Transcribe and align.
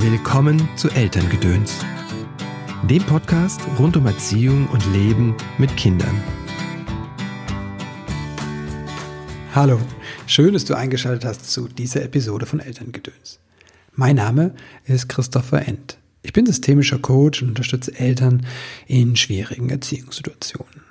Willkommen 0.00 0.68
zu 0.76 0.88
Elterngedöns, 0.90 1.84
dem 2.88 3.02
Podcast 3.02 3.60
rund 3.80 3.96
um 3.96 4.06
Erziehung 4.06 4.68
und 4.68 4.86
Leben 4.92 5.34
mit 5.58 5.76
Kindern. 5.76 6.22
Hallo, 9.56 9.80
schön, 10.28 10.52
dass 10.52 10.64
du 10.64 10.74
eingeschaltet 10.74 11.24
hast 11.24 11.50
zu 11.50 11.66
dieser 11.66 12.04
Episode 12.04 12.46
von 12.46 12.60
Elterngedöns. 12.60 13.40
Mein 13.92 14.14
Name 14.14 14.54
ist 14.84 15.08
Christopher 15.08 15.66
End. 15.66 15.98
Ich 16.22 16.32
bin 16.32 16.46
systemischer 16.46 17.00
Coach 17.00 17.42
und 17.42 17.48
unterstütze 17.48 17.98
Eltern 17.98 18.46
in 18.86 19.16
schwierigen 19.16 19.68
Erziehungssituationen. 19.68 20.84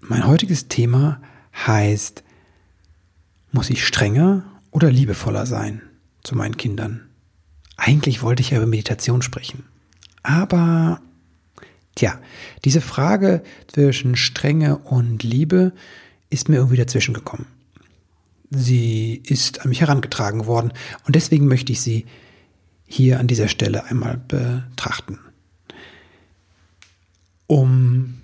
Mein 0.00 0.26
heutiges 0.26 0.66
Thema 0.66 1.22
heißt, 1.54 2.24
muss 3.52 3.70
ich 3.70 3.86
strenger 3.86 4.42
oder 4.72 4.90
liebevoller 4.90 5.46
sein 5.46 5.82
zu 6.24 6.34
meinen 6.34 6.56
Kindern? 6.56 7.09
Eigentlich 7.82 8.22
wollte 8.22 8.42
ich 8.42 8.50
ja 8.50 8.58
über 8.58 8.66
Meditation 8.66 9.22
sprechen. 9.22 9.64
Aber, 10.22 11.00
tja, 11.94 12.20
diese 12.66 12.82
Frage 12.82 13.42
zwischen 13.68 14.16
Strenge 14.16 14.76
und 14.76 15.22
Liebe 15.22 15.72
ist 16.28 16.50
mir 16.50 16.56
irgendwie 16.56 16.76
dazwischen 16.76 17.14
gekommen. 17.14 17.46
Sie 18.50 19.22
ist 19.24 19.62
an 19.62 19.70
mich 19.70 19.80
herangetragen 19.80 20.44
worden 20.44 20.74
und 21.06 21.16
deswegen 21.16 21.46
möchte 21.48 21.72
ich 21.72 21.80
sie 21.80 22.04
hier 22.86 23.18
an 23.18 23.28
dieser 23.28 23.48
Stelle 23.48 23.84
einmal 23.84 24.20
betrachten. 24.28 25.18
Um 27.46 28.18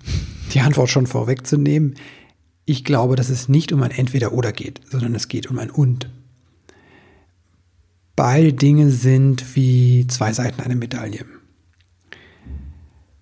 die 0.53 0.59
Antwort 0.59 0.91
schon 0.91 1.07
vorwegzunehmen, 1.07 1.95
ich 2.65 2.83
glaube, 2.83 3.15
dass 3.15 3.29
es 3.29 3.49
nicht 3.49 3.71
um 3.71 3.81
ein 3.81 3.91
Entweder-Oder 3.91 4.51
geht, 4.51 4.81
sondern 4.87 5.15
es 5.15 5.29
geht 5.29 5.47
um 5.47 5.57
ein 5.57 5.71
Und. 5.71 6.11
Beide 8.17 8.51
Dinge 8.51 8.89
sind 8.89 9.55
wie 9.55 10.07
zwei 10.07 10.33
Seiten 10.33 10.59
einer 10.59 10.73
Medaille. 10.73 11.23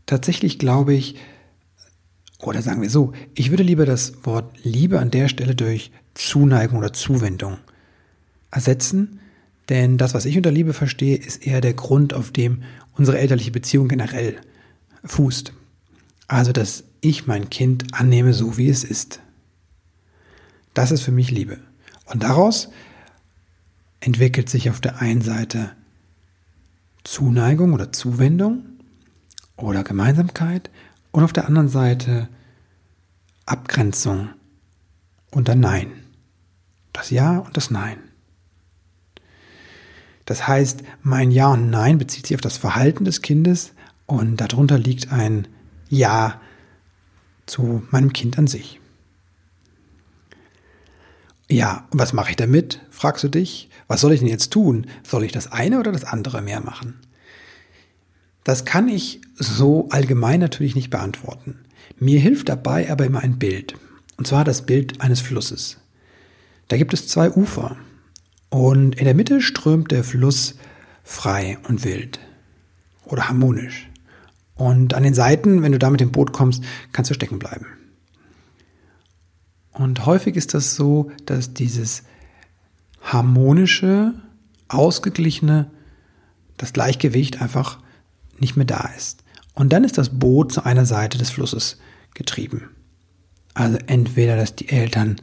Tatsächlich 0.05 0.57
glaube 0.57 0.93
ich, 0.93 1.17
oder 2.39 2.61
sagen 2.61 2.81
wir 2.81 2.89
so, 2.89 3.11
ich 3.33 3.49
würde 3.49 3.63
lieber 3.63 3.85
das 3.85 4.13
Wort 4.23 4.55
Liebe 4.63 5.01
an 5.01 5.11
der 5.11 5.27
Stelle 5.27 5.53
durch 5.53 5.91
Zuneigung 6.13 6.77
oder 6.77 6.93
Zuwendung 6.93 7.57
ersetzen, 8.51 9.19
denn 9.67 9.97
das, 9.97 10.13
was 10.13 10.23
ich 10.23 10.37
unter 10.37 10.51
Liebe 10.51 10.71
verstehe, 10.71 11.17
ist 11.17 11.45
eher 11.45 11.59
der 11.59 11.73
Grund, 11.73 12.13
auf 12.13 12.31
dem 12.31 12.63
unsere 12.93 13.19
elterliche 13.19 13.51
Beziehung 13.51 13.89
generell 13.89 14.37
fußt. 15.03 15.51
Also, 16.29 16.53
dass 16.53 16.85
ich 17.01 17.27
mein 17.27 17.49
Kind 17.49 17.93
annehme, 17.93 18.33
so 18.33 18.57
wie 18.57 18.69
es 18.69 18.85
ist. 18.85 19.19
Das 20.73 20.91
ist 20.91 21.01
für 21.01 21.11
mich 21.11 21.31
Liebe. 21.31 21.57
Und 22.05 22.23
daraus 22.23 22.69
entwickelt 24.05 24.49
sich 24.49 24.69
auf 24.69 24.79
der 24.79 25.01
einen 25.01 25.21
Seite 25.21 25.71
Zuneigung 27.03 27.73
oder 27.73 27.91
Zuwendung 27.91 28.63
oder 29.57 29.83
Gemeinsamkeit 29.83 30.69
und 31.11 31.23
auf 31.23 31.33
der 31.33 31.47
anderen 31.47 31.69
Seite 31.69 32.29
Abgrenzung 33.47 34.29
und 35.31 35.47
dann 35.47 35.59
Nein. 35.59 35.91
Das 36.93 37.09
Ja 37.09 37.39
und 37.39 37.57
das 37.57 37.71
Nein. 37.71 37.97
Das 40.25 40.47
heißt, 40.47 40.83
mein 41.01 41.31
Ja 41.31 41.47
und 41.47 41.71
Nein 41.71 41.97
bezieht 41.97 42.27
sich 42.27 42.35
auf 42.35 42.41
das 42.41 42.57
Verhalten 42.57 43.05
des 43.05 43.23
Kindes 43.23 43.73
und 44.05 44.37
darunter 44.37 44.77
liegt 44.77 45.11
ein 45.11 45.47
Ja 45.89 46.39
zu 47.47 47.83
meinem 47.89 48.13
Kind 48.13 48.37
an 48.37 48.45
sich. 48.45 48.79
Ja, 51.49 51.87
was 51.91 52.13
mache 52.13 52.31
ich 52.31 52.35
damit? 52.35 52.81
fragst 52.89 53.23
du 53.23 53.27
dich. 53.27 53.69
Was 53.87 54.01
soll 54.01 54.13
ich 54.13 54.19
denn 54.19 54.29
jetzt 54.29 54.51
tun? 54.51 54.87
Soll 55.03 55.23
ich 55.23 55.31
das 55.31 55.51
eine 55.51 55.79
oder 55.79 55.91
das 55.91 56.03
andere 56.03 56.41
mehr 56.41 56.59
machen? 56.59 56.95
Das 58.43 58.65
kann 58.65 58.89
ich 58.89 59.21
so 59.35 59.87
allgemein 59.89 60.39
natürlich 60.39 60.75
nicht 60.75 60.89
beantworten. 60.89 61.59
Mir 61.99 62.19
hilft 62.19 62.49
dabei 62.49 62.91
aber 62.91 63.05
immer 63.05 63.19
ein 63.19 63.37
Bild. 63.37 63.75
Und 64.17 64.27
zwar 64.27 64.43
das 64.43 64.65
Bild 64.65 65.01
eines 65.01 65.21
Flusses. 65.21 65.77
Da 66.67 66.77
gibt 66.77 66.93
es 66.93 67.07
zwei 67.07 67.29
Ufer. 67.31 67.75
Und 68.49 68.95
in 68.95 69.05
der 69.05 69.13
Mitte 69.13 69.41
strömt 69.41 69.91
der 69.91 70.03
Fluss 70.03 70.55
frei 71.03 71.57
und 71.67 71.83
wild. 71.83 72.19
Oder 73.05 73.27
harmonisch. 73.27 73.89
Und 74.55 74.93
an 74.93 75.03
den 75.03 75.13
Seiten, 75.13 75.61
wenn 75.61 75.73
du 75.73 75.79
da 75.79 75.89
mit 75.89 75.99
dem 75.99 76.11
Boot 76.11 76.31
kommst, 76.33 76.63
kannst 76.91 77.11
du 77.11 77.15
stecken 77.15 77.39
bleiben. 77.39 77.67
Und 79.75 80.05
häufig 80.05 80.35
ist 80.37 80.53
das 80.53 80.75
so, 80.75 81.11
dass 81.25 81.53
dieses 81.53 82.03
harmonische, 83.01 84.13
ausgeglichene, 84.69 85.69
das 86.57 86.71
Gleichgewicht 86.71 87.41
einfach 87.41 87.79
nicht 88.39 88.55
mehr 88.55 88.65
da 88.65 88.89
ist. 88.95 89.23
Und 89.53 89.73
dann 89.73 89.83
ist 89.83 89.97
das 89.97 90.17
Boot 90.17 90.53
zu 90.53 90.65
einer 90.65 90.85
Seite 90.85 91.17
des 91.17 91.29
Flusses 91.29 91.77
getrieben. 92.13 92.69
Also 93.53 93.77
entweder, 93.87 94.37
dass 94.37 94.55
die 94.55 94.69
Eltern 94.69 95.17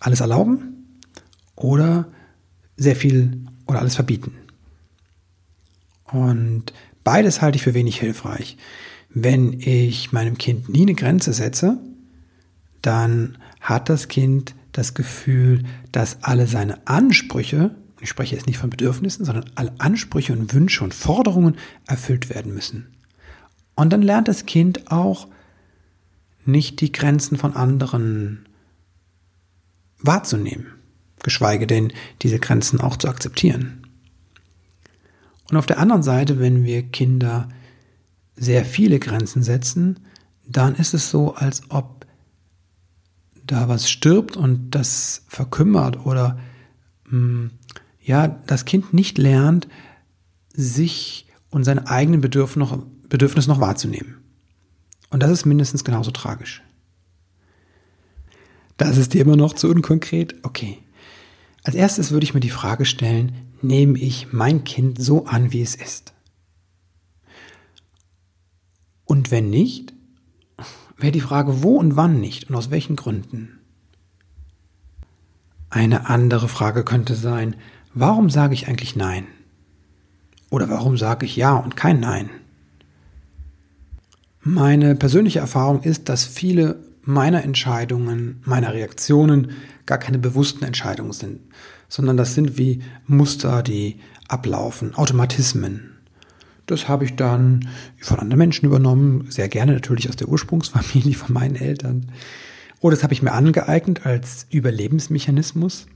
alles 0.00 0.20
erlauben 0.20 0.98
oder 1.54 2.08
sehr 2.76 2.96
viel 2.96 3.44
oder 3.66 3.80
alles 3.80 3.94
verbieten. 3.96 4.32
Und 6.04 6.72
beides 7.04 7.42
halte 7.42 7.56
ich 7.56 7.62
für 7.62 7.74
wenig 7.74 8.00
hilfreich. 8.00 8.56
Wenn 9.10 9.60
ich 9.60 10.12
meinem 10.12 10.38
Kind 10.38 10.70
nie 10.70 10.82
eine 10.82 10.94
Grenze 10.94 11.34
setze, 11.34 11.78
dann 12.80 13.36
hat 13.70 13.88
das 13.88 14.08
Kind 14.08 14.54
das 14.72 14.94
Gefühl, 14.94 15.62
dass 15.92 16.22
alle 16.22 16.46
seine 16.46 16.86
Ansprüche, 16.86 17.74
ich 18.00 18.08
spreche 18.08 18.34
jetzt 18.34 18.46
nicht 18.46 18.58
von 18.58 18.68
Bedürfnissen, 18.68 19.24
sondern 19.24 19.50
alle 19.54 19.72
Ansprüche 19.78 20.32
und 20.32 20.52
Wünsche 20.52 20.84
und 20.84 20.92
Forderungen 20.92 21.56
erfüllt 21.86 22.28
werden 22.28 22.52
müssen. 22.52 22.88
Und 23.74 23.92
dann 23.92 24.02
lernt 24.02 24.28
das 24.28 24.44
Kind 24.44 24.90
auch 24.90 25.28
nicht 26.44 26.80
die 26.80 26.92
Grenzen 26.92 27.38
von 27.38 27.54
anderen 27.54 28.46
wahrzunehmen, 29.98 30.66
geschweige 31.22 31.66
denn 31.66 31.92
diese 32.22 32.38
Grenzen 32.38 32.80
auch 32.80 32.96
zu 32.96 33.08
akzeptieren. 33.08 33.86
Und 35.50 35.56
auf 35.56 35.66
der 35.66 35.78
anderen 35.78 36.02
Seite, 36.02 36.38
wenn 36.38 36.64
wir 36.64 36.82
Kinder 36.82 37.48
sehr 38.36 38.64
viele 38.64 38.98
Grenzen 38.98 39.42
setzen, 39.42 40.00
dann 40.46 40.74
ist 40.74 40.94
es 40.94 41.10
so, 41.10 41.34
als 41.34 41.62
ob 41.70 41.99
da 43.50 43.68
was 43.68 43.90
stirbt 43.90 44.36
und 44.36 44.70
das 44.70 45.24
verkümmert 45.26 46.06
oder 46.06 46.38
mh, 47.06 47.10
hm, 47.10 47.50
ja, 48.02 48.28
das 48.46 48.64
Kind 48.64 48.94
nicht 48.94 49.18
lernt, 49.18 49.68
sich 50.52 51.26
und 51.50 51.64
seine 51.64 51.88
eigenen 51.88 52.20
Bedürfnisse 52.20 52.58
noch, 52.58 52.82
Bedürfnisse 53.08 53.48
noch 53.48 53.60
wahrzunehmen. 53.60 54.16
Und 55.10 55.22
das 55.22 55.30
ist 55.30 55.46
mindestens 55.46 55.84
genauso 55.84 56.10
tragisch. 56.10 56.62
Das 58.76 58.96
ist 58.96 59.12
dir 59.12 59.22
immer 59.22 59.36
noch 59.36 59.54
zu 59.54 59.68
unkonkret? 59.68 60.36
Okay. 60.42 60.78
Als 61.62 61.74
erstes 61.74 62.10
würde 62.10 62.24
ich 62.24 62.34
mir 62.34 62.40
die 62.40 62.50
Frage 62.50 62.86
stellen, 62.86 63.32
nehme 63.60 63.98
ich 63.98 64.32
mein 64.32 64.64
Kind 64.64 65.02
so 65.02 65.26
an, 65.26 65.52
wie 65.52 65.60
es 65.60 65.74
ist? 65.74 66.14
Und 69.04 69.30
wenn 69.30 69.50
nicht, 69.50 69.92
wäre 71.02 71.12
die 71.12 71.20
Frage, 71.20 71.62
wo 71.62 71.76
und 71.76 71.96
wann 71.96 72.20
nicht 72.20 72.48
und 72.48 72.56
aus 72.56 72.70
welchen 72.70 72.96
Gründen. 72.96 73.58
Eine 75.70 76.08
andere 76.08 76.48
Frage 76.48 76.84
könnte 76.84 77.14
sein, 77.14 77.56
warum 77.94 78.28
sage 78.28 78.54
ich 78.54 78.68
eigentlich 78.68 78.96
Nein? 78.96 79.26
Oder 80.50 80.68
warum 80.68 80.96
sage 80.96 81.26
ich 81.26 81.36
Ja 81.36 81.56
und 81.56 81.76
kein 81.76 82.00
Nein? 82.00 82.30
Meine 84.42 84.94
persönliche 84.94 85.38
Erfahrung 85.38 85.82
ist, 85.82 86.08
dass 86.08 86.24
viele 86.24 86.82
meiner 87.02 87.44
Entscheidungen, 87.44 88.40
meiner 88.44 88.72
Reaktionen 88.72 89.52
gar 89.86 89.98
keine 89.98 90.18
bewussten 90.18 90.64
Entscheidungen 90.64 91.12
sind, 91.12 91.40
sondern 91.88 92.16
das 92.16 92.34
sind 92.34 92.58
wie 92.58 92.82
Muster, 93.06 93.62
die 93.62 94.00
ablaufen, 94.28 94.94
Automatismen. 94.94 95.99
Das 96.70 96.88
habe 96.88 97.04
ich 97.04 97.16
dann 97.16 97.68
von 97.98 98.18
anderen 98.18 98.38
Menschen 98.38 98.66
übernommen, 98.66 99.26
sehr 99.28 99.48
gerne 99.48 99.72
natürlich 99.72 100.08
aus 100.08 100.16
der 100.16 100.28
Ursprungsfamilie 100.28 101.14
von 101.14 101.32
meinen 101.32 101.56
Eltern. 101.56 102.10
Oder 102.80 102.96
das 102.96 103.02
habe 103.02 103.12
ich 103.12 103.22
mir 103.22 103.32
angeeignet 103.32 104.06
als 104.06 104.46
Überlebensmechanismus. 104.50 105.86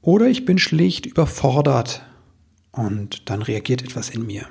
Oder 0.00 0.26
ich 0.26 0.44
bin 0.44 0.58
schlicht 0.58 1.04
überfordert 1.04 2.02
und 2.70 3.28
dann 3.28 3.42
reagiert 3.42 3.82
etwas 3.82 4.10
in 4.10 4.24
mir. 4.24 4.46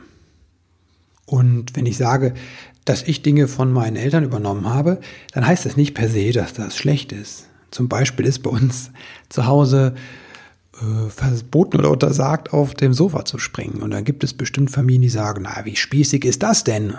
Und 1.26 1.76
wenn 1.76 1.86
ich 1.86 1.98
sage, 1.98 2.34
dass 2.84 3.02
ich 3.02 3.24
Dinge 3.24 3.48
von 3.48 3.72
meinen 3.72 3.96
Eltern 3.96 4.24
übernommen 4.24 4.70
habe, 4.70 5.00
dann 5.34 5.48
heißt 5.48 5.66
das 5.66 5.78
nicht 5.78 5.96
per 5.96 6.10
se, 6.10 6.32
dass 6.32 6.54
das 6.54 6.78
schlecht 6.78 7.12
ist. 7.12 7.48
Zum 7.72 7.90
Beispiel 7.90 8.26
ist 8.26 8.44
bei 8.44 8.52
uns 8.52 8.92
zu 9.30 9.48
Hause 9.48 9.96
verboten 11.10 11.78
oder 11.78 11.92
untersagt, 11.92 12.52
auf 12.54 12.74
dem 12.74 12.94
Sofa 12.94 13.26
zu 13.26 13.38
springen. 13.38 13.82
Und 13.82 13.92
dann 13.92 14.04
gibt 14.04 14.24
es 14.24 14.34
bestimmt 14.34 14.72
Familien, 14.72 15.04
die 15.04 15.10
sagen, 15.10 15.44
na, 15.44 15.66
wie 15.66 15.76
spießig 15.76 16.26
ist 16.26 16.44
das 16.44 16.64
denn? 16.64 16.96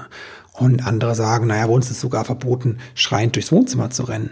Und 0.55 0.87
andere 0.87 1.15
sagen, 1.15 1.49
naja, 1.49 1.67
bei 1.67 1.73
uns 1.73 1.91
ist 1.91 2.01
sogar 2.01 2.25
verboten, 2.25 2.79
schreiend 2.95 3.37
durchs 3.37 3.53
Wohnzimmer 3.53 3.91
zu 3.91 4.05
rennen. 4.05 4.31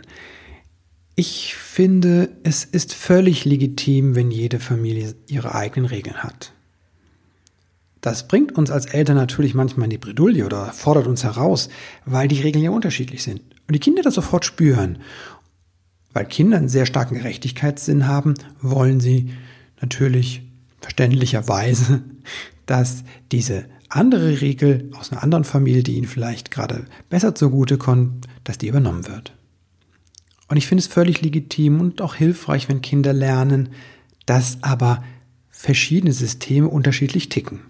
Ich 1.17 1.55
finde, 1.55 2.31
es 2.43 2.65
ist 2.65 2.95
völlig 2.95 3.45
legitim, 3.45 4.17
wenn 4.17 4.31
jede 4.31 4.59
Familie 4.59 5.15
ihre 5.29 5.55
eigenen 5.55 5.87
Regeln 5.87 6.17
hat. 6.17 6.53
Das 8.01 8.29
bringt 8.29 8.53
uns 8.53 8.71
als 8.71 8.87
Eltern 8.87 9.17
natürlich 9.17 9.55
manchmal 9.55 9.85
in 9.85 9.91
die 9.91 9.99
Bredouille 9.99 10.45
oder 10.45 10.73
fordert 10.73 11.07
uns 11.07 11.25
heraus, 11.25 11.69
weil 12.05 12.29
die 12.29 12.41
Regeln 12.41 12.65
ja 12.65 12.71
unterschiedlich 12.71 13.23
sind. 13.23 13.41
Und 13.67 13.75
die 13.75 13.79
Kinder 13.79 14.03
das 14.03 14.15
sofort 14.15 14.45
spüren. 14.45 14.99
Weil 16.15 16.27
Kinder 16.27 16.57
einen 16.57 16.69
sehr 16.69 16.87
starken 16.87 17.17
Gerechtigkeitssinn 17.17 18.07
haben, 18.07 18.35
wollen 18.63 19.01
sie 19.01 19.31
natürlich 19.83 20.43
verständlicherweise, 20.81 22.03
dass 22.67 23.05
diese 23.33 23.67
andere 23.91 24.41
Regel 24.41 24.91
aus 24.99 25.13
einer 25.13 25.23
anderen 25.23 25.45
Familie, 25.45 25.83
die 25.83 25.97
ihnen 25.97 26.07
vielleicht 26.07 26.51
gerade 26.51 26.87
besser 27.11 27.35
zugute 27.35 27.77
kommt, 27.77 28.27
dass 28.45 28.59
die 28.59 28.69
übernommen 28.69 29.07
wird. 29.07 29.35
Und 30.49 30.57
ich 30.57 30.67
finde 30.67 30.81
es 30.81 30.87
völlig 30.87 31.21
legitim 31.23 31.81
und 31.81 32.01
auch 32.01 32.15
hilfreich, 32.15 32.69
wenn 32.69 32.81
Kinder 32.81 33.13
lernen, 33.13 33.71
dass 34.27 34.63
aber 34.63 35.03
verschiedene 35.51 36.13
Systeme 36.13 36.69
unterschiedlich 36.69 37.29
ticken. 37.29 37.61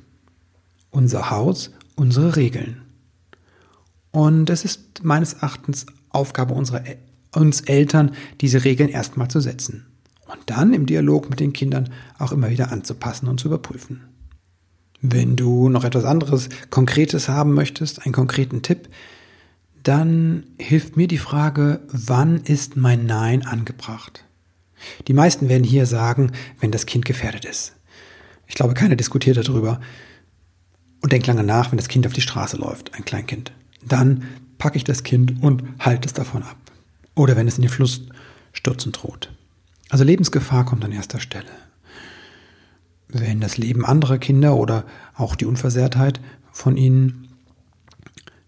Unser 0.90 1.30
Haus, 1.30 1.72
unsere 1.94 2.36
Regeln. 2.36 2.82
Und 4.10 4.50
es 4.50 4.64
ist 4.64 5.02
meines 5.02 5.34
Erachtens 5.34 5.86
Aufgabe 6.10 6.54
unserer, 6.54 6.84
uns 7.36 7.62
Eltern, 7.62 8.12
diese 8.40 8.64
Regeln 8.64 8.88
erstmal 8.88 9.28
zu 9.28 9.40
setzen. 9.40 9.86
Und 10.26 10.40
dann 10.46 10.72
im 10.72 10.86
Dialog 10.86 11.30
mit 11.30 11.40
den 11.40 11.52
Kindern 11.52 11.90
auch 12.18 12.32
immer 12.32 12.50
wieder 12.50 12.72
anzupassen 12.72 13.28
und 13.28 13.38
zu 13.40 13.48
überprüfen. 13.48 14.02
Wenn 15.00 15.36
du 15.36 15.68
noch 15.68 15.84
etwas 15.84 16.04
anderes 16.04 16.48
Konkretes 16.70 17.28
haben 17.28 17.52
möchtest, 17.52 18.04
einen 18.04 18.14
konkreten 18.14 18.62
Tipp, 18.62 18.88
dann 19.82 20.44
hilft 20.58 20.96
mir 20.96 21.08
die 21.08 21.18
Frage, 21.18 21.80
wann 21.88 22.38
ist 22.38 22.76
mein 22.76 23.04
Nein 23.04 23.44
angebracht? 23.44 24.24
Die 25.06 25.12
meisten 25.12 25.48
werden 25.48 25.64
hier 25.64 25.86
sagen, 25.86 26.32
wenn 26.58 26.70
das 26.70 26.86
Kind 26.86 27.04
gefährdet 27.04 27.44
ist. 27.44 27.74
Ich 28.46 28.54
glaube, 28.54 28.74
keiner 28.74 28.96
diskutiert 28.96 29.36
darüber. 29.36 29.80
Und 31.02 31.12
denkt 31.12 31.26
lange 31.26 31.44
nach, 31.44 31.70
wenn 31.70 31.76
das 31.76 31.88
Kind 31.88 32.06
auf 32.06 32.14
die 32.14 32.22
Straße 32.22 32.56
läuft, 32.56 32.94
ein 32.94 33.04
Kleinkind. 33.04 33.52
Dann 33.86 34.24
packe 34.56 34.78
ich 34.78 34.84
das 34.84 35.02
Kind 35.02 35.42
und 35.42 35.62
halte 35.78 36.06
es 36.06 36.14
davon 36.14 36.42
ab. 36.42 36.56
Oder 37.14 37.36
wenn 37.36 37.48
es 37.48 37.56
in 37.56 37.62
den 37.62 37.70
Fluss 37.70 38.02
stürzen 38.52 38.92
droht. 38.92 39.30
Also 39.90 40.04
Lebensgefahr 40.04 40.64
kommt 40.64 40.84
an 40.84 40.92
erster 40.92 41.20
Stelle 41.20 41.50
wenn 43.14 43.40
das 43.40 43.56
Leben 43.56 43.84
anderer 43.84 44.18
Kinder 44.18 44.56
oder 44.56 44.84
auch 45.14 45.36
die 45.36 45.46
Unversehrtheit 45.46 46.20
von 46.52 46.76
ihnen 46.76 47.28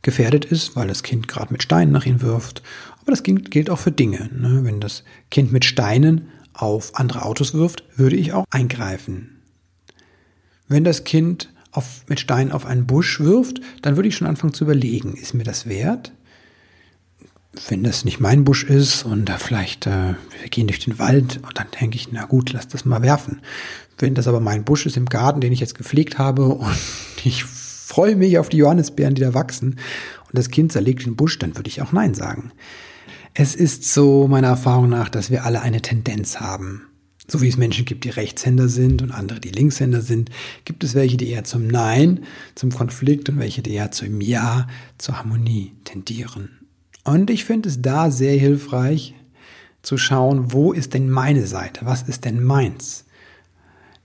gefährdet 0.02 0.44
ist, 0.44 0.76
weil 0.76 0.88
das 0.88 1.02
Kind 1.02 1.28
gerade 1.28 1.52
mit 1.52 1.62
Steinen 1.62 1.92
nach 1.92 2.04
ihnen 2.04 2.20
wirft. 2.20 2.62
Aber 3.00 3.12
das 3.12 3.22
gilt 3.22 3.70
auch 3.70 3.78
für 3.78 3.92
Dinge. 3.92 4.28
Ne? 4.32 4.64
Wenn 4.64 4.80
das 4.80 5.04
Kind 5.30 5.52
mit 5.52 5.64
Steinen 5.64 6.28
auf 6.52 6.98
andere 6.98 7.24
Autos 7.24 7.54
wirft, 7.54 7.84
würde 7.96 8.16
ich 8.16 8.32
auch 8.32 8.44
eingreifen. 8.50 9.42
Wenn 10.68 10.84
das 10.84 11.04
Kind 11.04 11.52
auf, 11.70 12.04
mit 12.08 12.18
Steinen 12.18 12.52
auf 12.52 12.66
einen 12.66 12.86
Busch 12.86 13.20
wirft, 13.20 13.60
dann 13.82 13.96
würde 13.96 14.08
ich 14.08 14.16
schon 14.16 14.26
anfangen 14.26 14.54
zu 14.54 14.64
überlegen, 14.64 15.14
ist 15.14 15.34
mir 15.34 15.44
das 15.44 15.66
wert? 15.66 16.12
Wenn 17.68 17.82
das 17.82 18.04
nicht 18.04 18.20
mein 18.20 18.44
Busch 18.44 18.64
ist 18.64 19.04
und 19.04 19.26
da 19.26 19.38
vielleicht 19.38 19.86
äh, 19.86 20.14
wir 20.40 20.48
gehen 20.50 20.66
durch 20.66 20.80
den 20.80 20.98
Wald 20.98 21.40
und 21.42 21.58
dann 21.58 21.66
denke 21.80 21.96
ich, 21.96 22.12
na 22.12 22.24
gut, 22.26 22.52
lass 22.52 22.68
das 22.68 22.84
mal 22.84 23.02
werfen. 23.02 23.40
Wenn 23.98 24.14
das 24.14 24.28
aber 24.28 24.40
mein 24.40 24.64
Busch 24.64 24.86
ist 24.86 24.96
im 24.96 25.06
Garten, 25.06 25.40
den 25.40 25.52
ich 25.52 25.60
jetzt 25.60 25.76
gepflegt 25.76 26.18
habe 26.18 26.44
und 26.46 26.76
ich 27.24 27.44
freue 27.44 28.16
mich 28.16 28.38
auf 28.38 28.48
die 28.48 28.58
Johannisbeeren, 28.58 29.14
die 29.14 29.22
da 29.22 29.34
wachsen 29.34 29.78
und 30.26 30.38
das 30.38 30.50
Kind 30.50 30.72
zerlegt 30.72 31.06
den 31.06 31.16
Busch, 31.16 31.38
dann 31.38 31.56
würde 31.56 31.68
ich 31.68 31.82
auch 31.82 31.92
Nein 31.92 32.14
sagen. 32.14 32.52
Es 33.32 33.54
ist 33.54 33.92
so 33.92 34.28
meiner 34.28 34.48
Erfahrung 34.48 34.88
nach, 34.88 35.08
dass 35.08 35.30
wir 35.30 35.44
alle 35.44 35.60
eine 35.60 35.82
Tendenz 35.82 36.40
haben. 36.40 36.86
So 37.28 37.42
wie 37.42 37.48
es 37.48 37.56
Menschen 37.56 37.84
gibt, 37.84 38.04
die 38.04 38.10
Rechtshänder 38.10 38.68
sind 38.68 39.02
und 39.02 39.10
andere, 39.10 39.40
die 39.40 39.50
Linkshänder 39.50 40.00
sind, 40.00 40.30
gibt 40.64 40.84
es 40.84 40.94
welche, 40.94 41.16
die 41.16 41.30
eher 41.30 41.44
zum 41.44 41.66
Nein, 41.66 42.20
zum 42.54 42.70
Konflikt 42.70 43.28
und 43.28 43.38
welche, 43.38 43.62
die 43.62 43.72
eher 43.72 43.90
zum 43.90 44.20
Ja, 44.20 44.68
zur 44.96 45.18
Harmonie 45.18 45.72
tendieren. 45.84 46.65
Und 47.06 47.30
ich 47.30 47.44
finde 47.44 47.68
es 47.68 47.80
da 47.80 48.10
sehr 48.10 48.36
hilfreich 48.36 49.14
zu 49.80 49.96
schauen, 49.96 50.52
wo 50.52 50.72
ist 50.72 50.92
denn 50.92 51.08
meine 51.08 51.46
Seite? 51.46 51.86
Was 51.86 52.02
ist 52.02 52.24
denn 52.24 52.42
meins? 52.42 53.04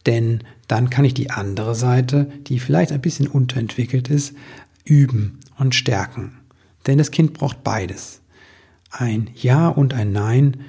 Denn 0.05 0.43
dann 0.67 0.91
kann 0.91 1.03
ich 1.03 1.15
die 1.15 1.31
andere 1.31 1.73
Seite, 1.73 2.31
die 2.45 2.59
vielleicht 2.59 2.91
ein 2.91 3.01
bisschen 3.01 3.27
unterentwickelt 3.27 4.07
ist, 4.09 4.35
üben 4.85 5.39
und 5.57 5.73
stärken. 5.73 6.37
Denn 6.85 6.99
das 6.99 7.09
Kind 7.09 7.33
braucht 7.33 7.63
beides. 7.63 8.21
Ein 8.91 9.31
Ja 9.33 9.67
und 9.67 9.95
ein 9.95 10.11
Nein, 10.11 10.61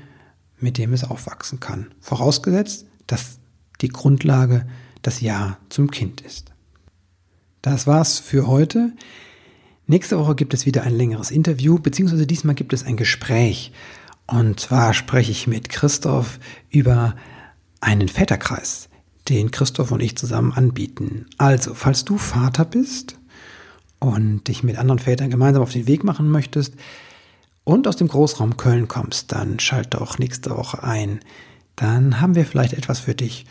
mit 0.58 0.78
dem 0.78 0.94
es 0.94 1.05
aufwachsen 1.05 1.61
kann. 1.61 1.90
Vorausgesetzt, 2.00 2.87
dass 3.06 3.40
die 3.82 3.88
Grundlage 3.88 4.67
das 5.02 5.20
Ja 5.20 5.58
zum 5.69 5.90
Kind 5.90 6.23
ist. 6.23 6.50
Das 7.61 7.87
war's 7.87 8.20
für 8.20 8.46
heute. 8.46 8.93
Nächste 9.87 10.19
Woche 10.19 10.34
gibt 10.34 10.55
es 10.55 10.67
wieder 10.67 10.82
ein 10.84 10.96
längeres 10.96 11.31
Interview, 11.31 11.79
beziehungsweise 11.79 12.26
diesmal 12.26 12.55
gibt 12.55 12.73
es 12.73 12.84
ein 12.84 12.96
Gespräch. 12.96 13.73
Und 14.26 14.61
zwar 14.61 14.94
spreche 14.94 15.32
ich 15.32 15.46
mit 15.46 15.69
Christoph 15.69 16.38
über 16.70 17.17
einen 17.81 18.08
Väterkreis 18.08 18.88
den 19.29 19.50
Christoph 19.50 19.93
und 19.93 20.00
ich 20.00 20.17
zusammen 20.17 20.52
anbieten. 20.52 21.26
Also, 21.38 21.75
falls 21.75 22.05
du 22.05 22.19
Vater 22.19 22.64
bist 22.64 23.19
und 23.99 24.49
dich 24.49 24.62
mit 24.62 24.79
anderen 24.79 24.99
Vätern 24.99 25.31
gemeinsam 25.31 25.62
auf 25.62 25.73
den 25.73 25.87
Weg 25.87 26.05
machen 26.05 26.31
möchtest 26.31 26.75
und 27.64 27.87
aus 27.87 27.96
dem 27.96 28.08
Großraum 28.08 28.56
Köln 28.56 28.88
kommst, 28.88 29.32
dann 29.32 29.61
schalt 29.61 29.94
doch 29.94 30.19
nächste 30.19 30.50
Woche 30.50 30.82
ein. 30.82 31.20
Dann 31.76 32.20
haben 32.20 32.35
wir 32.35 32.44
vielleicht 32.44 32.75
etwas 32.75 33.00
für 33.00 33.14
dich. 33.14 33.46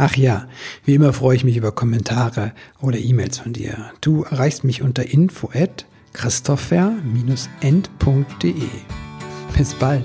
Ach 0.00 0.16
ja, 0.16 0.46
wie 0.84 0.94
immer 0.94 1.12
freue 1.12 1.34
ich 1.34 1.42
mich 1.42 1.56
über 1.56 1.72
Kommentare 1.72 2.52
oder 2.80 2.98
E-Mails 2.98 3.38
von 3.38 3.52
dir. 3.52 3.90
Du 4.00 4.22
erreichst 4.22 4.62
mich 4.62 4.82
unter 4.82 5.04
info 5.04 5.50
at 5.52 5.86
christopher-end.de. 6.12 8.68
Bis 9.56 9.74
bald. 9.74 10.04